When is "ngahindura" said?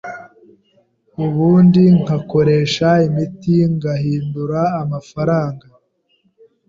3.73-4.61